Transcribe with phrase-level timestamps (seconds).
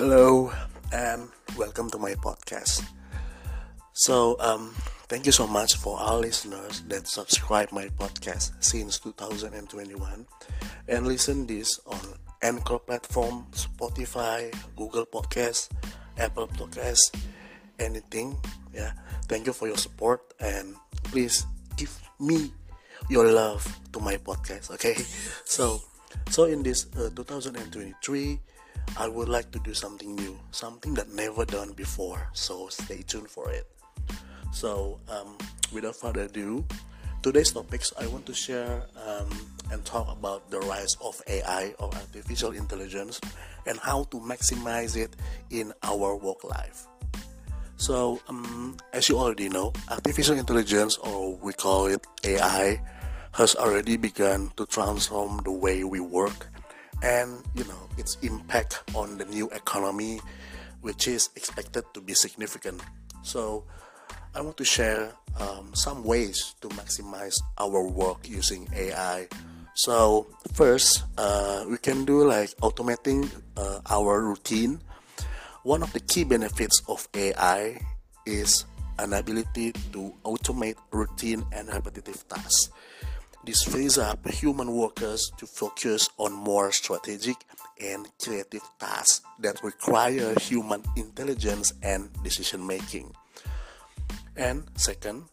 [0.00, 0.50] Hello
[0.96, 1.28] and
[1.58, 2.80] welcome to my podcast.
[3.92, 4.72] So, um,
[5.12, 10.24] thank you so much for all listeners that subscribe my podcast since 2021
[10.88, 12.00] and listen this on
[12.40, 15.68] Anchor platform, Spotify, Google Podcast,
[16.16, 17.12] Apple Podcast,
[17.78, 18.40] anything.
[18.72, 18.92] Yeah,
[19.28, 20.76] thank you for your support and
[21.12, 21.44] please
[21.76, 22.54] give me
[23.10, 24.72] your love to my podcast.
[24.80, 24.96] Okay,
[25.44, 25.82] so
[26.30, 28.40] so in this uh, 2023
[28.96, 32.28] I would like to do something new, something that never done before.
[32.32, 33.66] So stay tuned for it.
[34.52, 35.38] So um,
[35.72, 36.64] without further ado,
[37.22, 39.30] today's topics I want to share um,
[39.70, 43.20] and talk about the rise of AI or artificial intelligence
[43.66, 45.14] and how to maximize it
[45.50, 46.86] in our work life.
[47.76, 52.78] So, um, as you already know, artificial intelligence, or we call it AI,
[53.32, 56.48] has already begun to transform the way we work
[57.02, 60.20] and you know its impact on the new economy
[60.80, 62.80] which is expected to be significant.
[63.22, 63.64] So
[64.34, 69.26] i want to share um, some ways to maximize our work using ai
[69.74, 74.80] so first uh, we can do like automating uh, our routine.
[75.62, 77.80] One of the key benefits of ai
[78.26, 78.64] is
[78.98, 82.68] an ability to automate routine and repetitive tasks
[83.44, 87.36] this frees up human workers to focus on more strategic
[87.80, 93.14] and creative tasks that require human intelligence and decision making.
[94.36, 95.24] And second,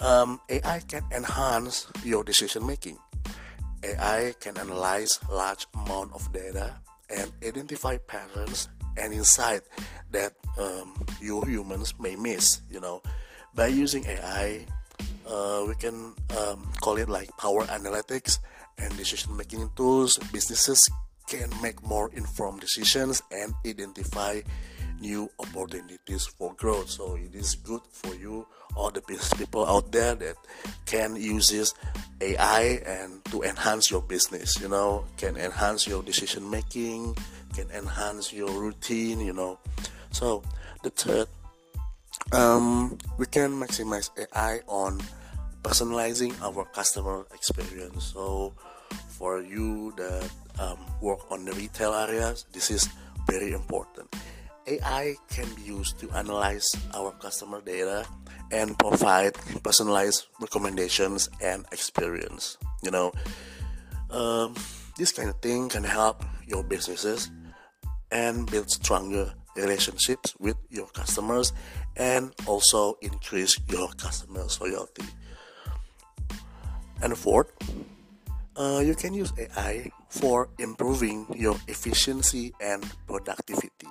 [0.00, 2.98] um, AI can enhance your decision making.
[3.82, 6.74] AI can analyze large amount of data
[7.14, 9.62] and identify patterns and insight
[10.10, 12.60] that um, you humans may miss.
[12.70, 13.02] You know,
[13.54, 14.66] by using AI,
[15.26, 18.38] uh, we can um, call it like power analytics
[18.78, 20.18] and decision making tools.
[20.32, 20.88] Businesses
[21.26, 24.40] can make more informed decisions and identify
[25.00, 26.90] new opportunities for growth.
[26.90, 28.46] So it is good for you
[28.76, 30.36] all the people out there that
[30.84, 31.72] can use this
[32.20, 37.16] ai and to enhance your business you know can enhance your decision making
[37.54, 39.58] can enhance your routine you know.
[40.10, 40.42] So
[40.82, 41.28] the third
[42.32, 45.00] um, we can maximize AI on
[45.62, 48.12] personalizing our customer experience.
[48.12, 48.52] So,
[49.08, 52.88] for you that um, work on the retail areas, this is
[53.26, 54.14] very important.
[54.66, 58.06] AI can be used to analyze our customer data
[58.50, 62.56] and provide personalized recommendations and experience.
[62.82, 63.12] You know,
[64.10, 64.54] um,
[64.96, 67.30] this kind of thing can help your businesses
[68.10, 71.52] and build stronger relationships with your customers
[71.96, 75.04] and also increase your customers loyalty.
[77.02, 77.52] And fourth
[78.56, 83.90] uh, you can use ai for improving your efficiency and productivity.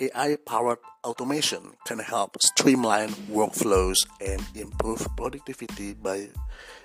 [0.00, 6.28] Ai powered automation can help streamline workflows and improve productivity by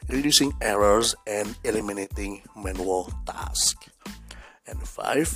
[0.09, 3.89] reducing errors and eliminating manual tasks.
[4.65, 5.29] And five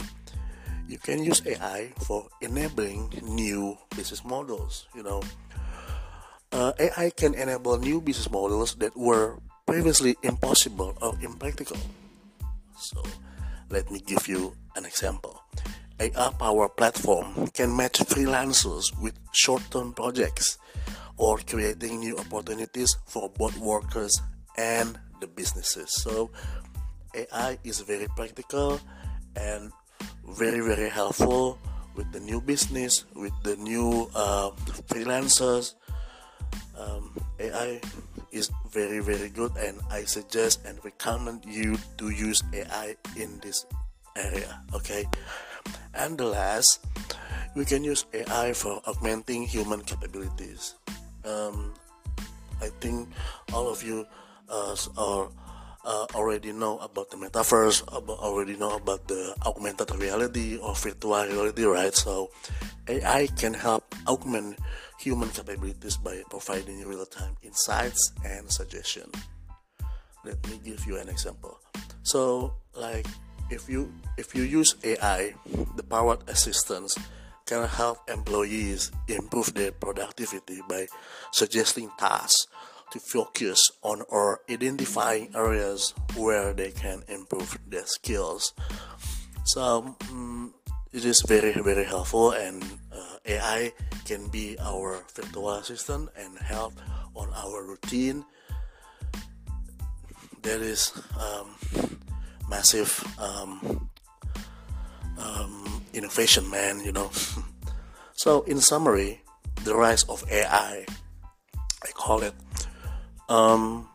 [0.88, 4.88] you can use AI for enabling new business models.
[4.96, 5.22] You know,
[6.52, 11.78] uh, AI can enable new business models that were previously impossible or impractical.
[12.78, 13.04] So,
[13.70, 15.44] let me give you an example.
[16.00, 20.58] AI Power Platform can match freelancers with short term projects
[21.18, 24.22] or creating new opportunities for both workers
[24.58, 25.92] and the businesses.
[25.92, 26.30] So,
[27.14, 28.80] AI is very practical
[29.36, 29.72] and
[30.28, 31.58] very very helpful
[31.96, 34.52] with the new business with the new uh,
[34.88, 35.74] freelancers.
[36.78, 37.82] Um, ai
[38.32, 43.66] is very very good and i suggest and recommend you to use ai in this
[44.16, 45.08] area okay?
[45.94, 46.86] And the last
[47.56, 50.76] we can use ai for augmenting human capabilities.
[51.26, 51.74] Um,
[52.62, 53.10] i think
[53.54, 54.06] all of you
[54.50, 55.30] uh, are
[55.88, 61.24] uh, already know about the metaverse, about, already know about the augmented reality or virtual
[61.24, 61.96] reality, right?
[61.96, 62.30] So
[62.88, 64.60] AI can help augment
[65.00, 69.10] human capabilities by providing real-time insights and suggestion.
[70.26, 71.58] Let me give you an example.
[72.04, 73.08] So, like
[73.50, 75.34] if you if you use AI,
[75.76, 76.98] the powered assistants
[77.46, 80.88] can help employees improve their productivity by
[81.32, 82.48] suggesting tasks
[82.92, 88.54] to focus on or identifying areas where they can improve their skills.
[89.46, 90.54] So um,
[90.94, 93.74] it is very very helpful, and uh, AI
[94.06, 96.74] can be our virtual assistant and help
[97.16, 98.26] on our routine.
[100.42, 101.56] There is um,
[102.50, 103.90] massive um,
[105.18, 107.12] um, innovation man, you know.
[108.14, 109.22] so, in summary,
[109.64, 110.86] the rise of AI,
[111.56, 112.34] I call it,
[113.30, 113.88] um,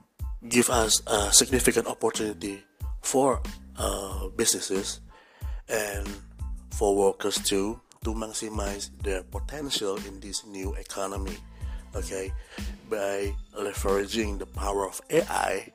[0.48, 2.62] give us a significant opportunity
[3.00, 3.40] for
[3.76, 5.00] uh, businesses
[5.68, 6.08] and
[6.70, 11.36] for workers too to maximize their potential in this new economy
[11.94, 12.32] okay?
[12.88, 15.72] By leveraging the power of ai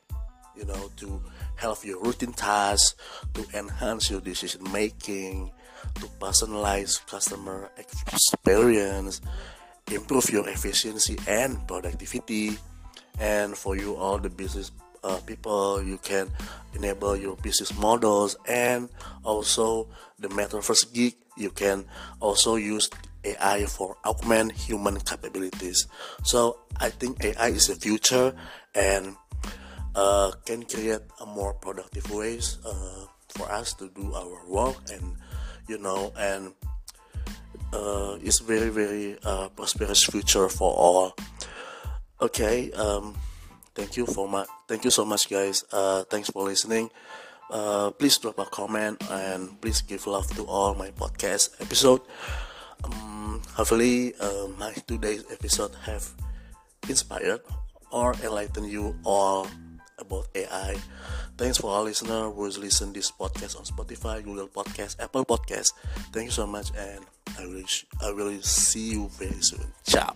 [0.55, 1.21] you know to
[1.55, 2.95] help your routine tasks
[3.33, 5.51] to enhance your decision making
[5.95, 9.21] to personalize customer experience
[9.91, 12.57] improve your efficiency and productivity
[13.19, 14.71] and for you all the business
[15.03, 16.29] uh, people you can
[16.73, 18.89] enable your business models and
[19.23, 19.87] also
[20.19, 21.85] the metaverse geek you can
[22.19, 22.89] also use
[23.23, 25.87] AI for augment human capabilities.
[26.23, 28.33] So I think AI is the future
[28.73, 29.15] and
[29.95, 35.17] uh, can create a more productive ways uh, for us to do our work and
[35.67, 36.53] you know and
[37.73, 41.15] uh, it's very very uh, prosperous future for all
[42.21, 43.15] okay um,
[43.75, 46.89] thank you for my thank you so much guys uh, thanks for listening
[47.51, 52.01] uh, please drop a comment and please give love to all my podcast episode
[52.83, 56.09] um, hopefully uh, my today's episode have
[56.89, 57.41] inspired
[57.91, 59.47] or enlightened you all
[59.99, 60.75] about AI.
[61.37, 65.73] Thanks for our listener who's listen this podcast on Spotify, Google Podcast, Apple Podcast.
[66.11, 67.05] Thank you so much, and
[67.37, 67.65] I will
[68.01, 69.65] I will see you very soon.
[69.85, 70.15] Ciao.